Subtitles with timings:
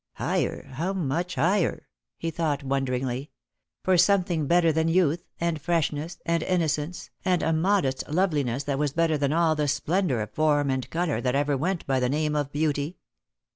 [0.13, 0.65] "Higher?
[0.65, 1.85] How much higher?"
[2.17, 3.29] he thought wonderingly.
[3.83, 8.79] For something better than youth, and freshness, and inno cence, and a modest loveliness that
[8.79, 12.09] was better than all the splendour of form and colour that ever went by the
[12.09, 12.97] name of beauty